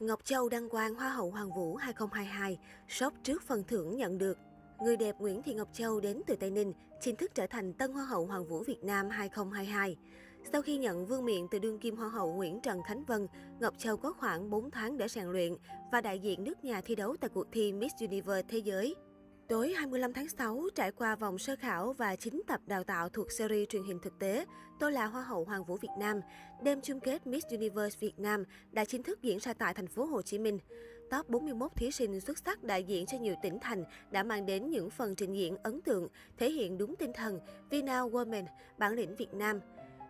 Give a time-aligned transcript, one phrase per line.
[0.00, 2.58] Ngọc Châu đăng quang Hoa hậu Hoàng vũ 2022,
[2.88, 4.38] sốc trước phần thưởng nhận được.
[4.82, 7.92] Người đẹp Nguyễn Thị Ngọc Châu đến từ Tây Ninh, chính thức trở thành Tân
[7.92, 9.96] Hoa hậu Hoàng vũ Việt Nam 2022.
[10.52, 13.26] Sau khi nhận vương miện từ đương kim Hoa hậu Nguyễn Trần Khánh Vân,
[13.60, 15.52] Ngọc Châu có khoảng 4 tháng để rèn luyện
[15.92, 18.94] và đại diện nước nhà thi đấu tại cuộc thi Miss Universe Thế giới.
[19.48, 23.32] Tối 25 tháng 6, trải qua vòng sơ khảo và 9 tập đào tạo thuộc
[23.32, 24.44] series truyền hình thực tế,
[24.78, 26.20] Tôi là Hoa hậu Hoàng vũ Việt Nam,
[26.62, 30.04] đêm chung kết Miss Universe Việt Nam đã chính thức diễn ra tại thành phố
[30.04, 30.58] Hồ Chí Minh.
[31.10, 34.70] Top 41 thí sinh xuất sắc đại diện cho nhiều tỉnh thành đã mang đến
[34.70, 37.40] những phần trình diễn ấn tượng, thể hiện đúng tinh thần
[37.70, 38.44] Vina Woman,
[38.78, 39.60] bản lĩnh Việt Nam.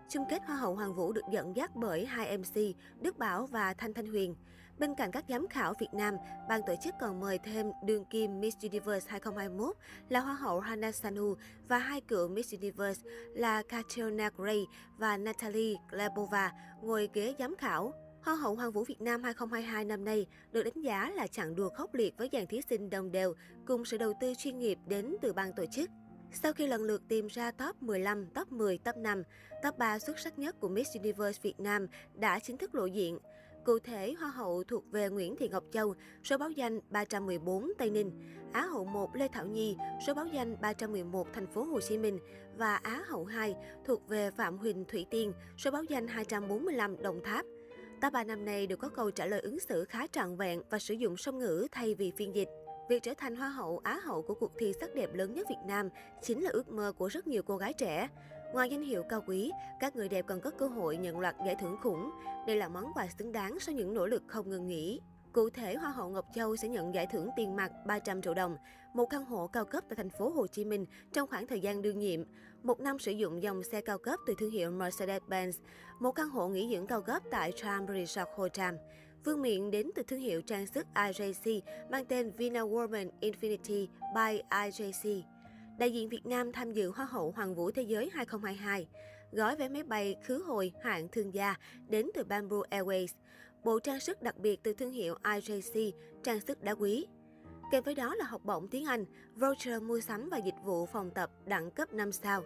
[0.09, 2.61] Chung kết Hoa hậu Hoàng vũ được dẫn dắt bởi hai MC
[3.01, 4.34] Đức Bảo và Thanh Thanh Huyền.
[4.78, 6.14] Bên cạnh các giám khảo Việt Nam,
[6.48, 9.77] ban tổ chức còn mời thêm đương kim Miss Universe 2021
[10.09, 11.34] là Hoa hậu Hana Sanu
[11.69, 13.02] và hai cựu Miss Universe
[13.34, 14.66] là Katrina Gray
[14.98, 16.52] và Natalie Glebova
[16.83, 17.92] ngồi ghế giám khảo.
[18.23, 21.69] Hoa hậu Hoàng vũ Việt Nam 2022 năm nay được đánh giá là chặng đua
[21.69, 23.34] khốc liệt với dàn thí sinh đồng đều
[23.67, 25.91] cùng sự đầu tư chuyên nghiệp đến từ ban tổ chức.
[26.33, 29.22] Sau khi lần lượt tìm ra top 15, top 10, top 5,
[29.62, 33.19] top 3 xuất sắc nhất của Miss Universe Việt Nam đã chính thức lộ diện.
[33.65, 37.91] Cụ thể, Hoa hậu thuộc về Nguyễn Thị Ngọc Châu, số báo danh 314 Tây
[37.91, 38.11] Ninh,
[38.53, 39.77] Á hậu 1 Lê Thảo Nhi,
[40.07, 42.19] số báo danh 311 Thành phố Hồ Chí Minh
[42.57, 43.55] và Á hậu 2
[43.85, 47.47] thuộc về Phạm Huỳnh Thủy Tiên, số báo danh 245 Đồng Tháp.
[48.01, 50.79] Tá bà năm nay đều có câu trả lời ứng xử khá trọn vẹn và
[50.79, 52.48] sử dụng song ngữ thay vì phiên dịch.
[52.89, 55.67] Việc trở thành Hoa hậu, Á hậu của cuộc thi sắc đẹp lớn nhất Việt
[55.67, 55.89] Nam
[56.23, 58.09] chính là ước mơ của rất nhiều cô gái trẻ.
[58.55, 61.56] Ngoài danh hiệu cao quý, các người đẹp còn có cơ hội nhận loạt giải
[61.60, 62.10] thưởng khủng.
[62.47, 65.00] Đây là món quà xứng đáng sau những nỗ lực không ngừng nghỉ.
[65.33, 68.56] Cụ thể, Hoa hậu Ngọc Châu sẽ nhận giải thưởng tiền mặt 300 triệu đồng,
[68.94, 71.83] một căn hộ cao cấp tại thành phố Hồ Chí Minh trong khoảng thời gian
[71.83, 72.20] đương nhiệm,
[72.62, 75.52] một năm sử dụng dòng xe cao cấp từ thương hiệu Mercedes-Benz,
[76.00, 78.74] một căn hộ nghỉ dưỡng cao cấp tại Tram Resort Hotel.
[79.24, 84.42] Vương miện đến từ thương hiệu trang sức IJC mang tên Vina Woman Infinity by
[84.50, 85.33] IJC.
[85.78, 88.89] Đại diện Việt Nam tham dự Hoa hậu Hoàng vũ Thế giới 2022.
[89.33, 91.55] Gói vé máy bay khứ hồi hạng thương gia
[91.89, 93.07] đến từ Bamboo Airways.
[93.64, 95.92] Bộ trang sức đặc biệt từ thương hiệu IJC,
[96.23, 97.07] trang sức đá quý.
[97.70, 99.05] Kèm với đó là học bổng tiếng Anh,
[99.35, 102.42] voucher mua sắm và dịch vụ phòng tập đẳng cấp 5 sao.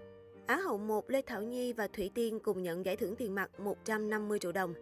[0.47, 3.61] Á hậu 1 Lê Thảo Nhi và Thủy Tiên cùng nhận giải thưởng tiền mặt
[3.61, 4.75] 150 triệu đồng.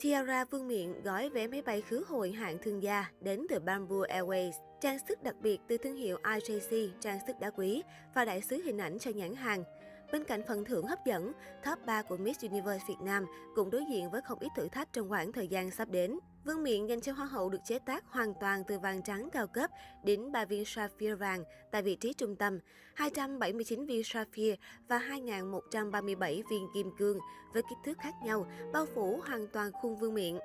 [0.00, 3.96] Tiara Vương Miện gói vé máy bay khứ hồi hạng thương gia đến từ Bamboo
[3.96, 7.82] Airways, trang sức đặc biệt từ thương hiệu IJC, trang sức đá quý
[8.14, 9.64] và đại sứ hình ảnh cho nhãn hàng.
[10.12, 11.32] Bên cạnh phần thưởng hấp dẫn,
[11.64, 14.92] top 3 của Miss Universe Việt Nam cũng đối diện với không ít thử thách
[14.92, 16.18] trong khoảng thời gian sắp đến.
[16.44, 19.46] Vương miện dành cho Hoa hậu được chế tác hoàn toàn từ vàng trắng cao
[19.46, 19.70] cấp,
[20.04, 22.58] đến 3 viên sapphire vàng tại vị trí trung tâm,
[22.94, 24.56] 279 viên sapphire
[24.88, 27.18] và 2.137 viên kim cương
[27.52, 30.38] với kích thước khác nhau, bao phủ hoàn toàn khung vương miện.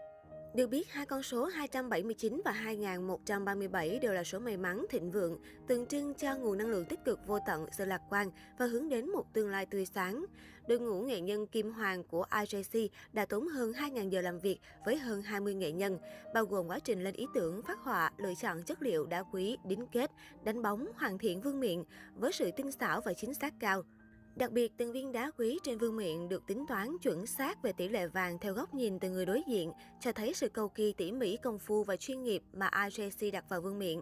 [0.53, 5.39] Được biết, hai con số 279 và 2137 đều là số may mắn, thịnh vượng,
[5.67, 8.89] tượng trưng cho nguồn năng lượng tích cực vô tận, sự lạc quan và hướng
[8.89, 10.25] đến một tương lai tươi sáng.
[10.67, 14.59] Đội ngũ nghệ nhân Kim Hoàng của IJC đã tốn hơn 2.000 giờ làm việc
[14.85, 15.97] với hơn 20 nghệ nhân,
[16.33, 19.57] bao gồm quá trình lên ý tưởng, phát họa, lựa chọn chất liệu đá quý,
[19.65, 20.11] đính kết,
[20.43, 21.83] đánh bóng, hoàn thiện vương miện
[22.15, 23.83] với sự tinh xảo và chính xác cao.
[24.35, 27.71] Đặc biệt, từng viên đá quý trên vương miện được tính toán chuẩn xác về
[27.71, 30.93] tỷ lệ vàng theo góc nhìn từ người đối diện, cho thấy sự cầu kỳ
[30.93, 34.01] tỉ mỉ công phu và chuyên nghiệp mà IJC đặt vào vương miện.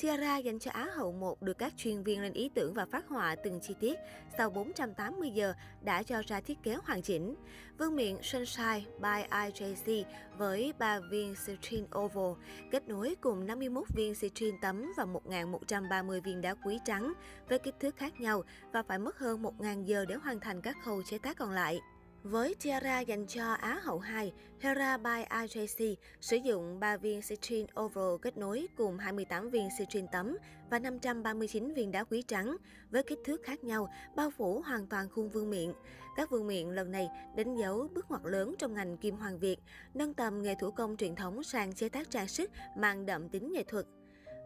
[0.00, 3.08] Tiara dành cho Á hậu 1 được các chuyên viên lên ý tưởng và phát
[3.08, 3.98] họa từng chi tiết,
[4.38, 7.34] sau 480 giờ đã cho ra thiết kế hoàn chỉnh.
[7.78, 10.04] Vương miện Sunshine by IJC
[10.38, 16.40] với 3 viên citrine oval, kết nối cùng 51 viên citrine tấm và 1.130 viên
[16.40, 17.12] đá quý trắng
[17.48, 20.76] với kích thước khác nhau và phải mất hơn 1.000 giờ để hoàn thành các
[20.84, 21.80] khâu chế tác còn lại.
[22.22, 27.66] Với tiara dành cho Á hậu 2, Hera by IJC sử dụng 3 viên citrine
[27.80, 30.36] oval kết nối cùng 28 viên citrine tấm
[30.70, 32.56] và 539 viên đá quý trắng
[32.90, 35.72] với kích thước khác nhau, bao phủ hoàn toàn khuôn vương miện.
[36.16, 39.56] Các vương miện lần này đánh dấu bước ngoặt lớn trong ngành kim hoàng Việt,
[39.94, 43.52] nâng tầm nghề thủ công truyền thống sang chế tác trang sức mang đậm tính
[43.52, 43.86] nghệ thuật.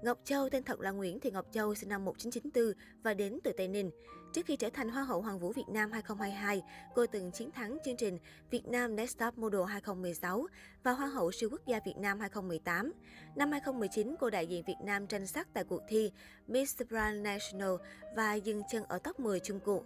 [0.04, 2.72] Ngọc Châu tên thật là Nguyễn Thị Ngọc Châu, sinh năm 1994
[3.02, 3.90] và đến từ Tây Ninh.
[4.32, 6.62] Trước khi trở thành Hoa hậu Hoàng vũ Việt Nam 2022,
[6.94, 8.18] cô từng chiến thắng chương trình
[8.50, 10.46] Việt Nam Next Top Model 2016
[10.82, 12.92] và Hoa hậu siêu quốc gia Việt Nam 2018.
[13.36, 16.12] Năm 2019, cô đại diện Việt Nam tranh sắc tại cuộc thi
[16.46, 17.74] Miss Brand National
[18.16, 19.84] và dừng chân ở top 10 chung cuộc.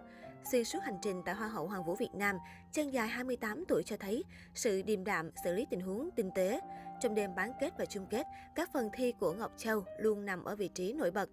[0.53, 2.37] Xuyên suốt hành trình tại Hoa hậu Hoàng vũ Việt Nam,
[2.73, 4.25] chân dài 28 tuổi cho thấy
[4.55, 6.61] sự điềm đạm, xử lý tình huống tinh tế.
[7.00, 10.45] Trong đêm bán kết và chung kết, các phần thi của Ngọc Châu luôn nằm
[10.45, 11.31] ở vị trí nổi bật.